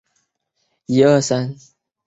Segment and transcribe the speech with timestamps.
[0.03, 0.03] 听
[1.05, 1.73] 到这消息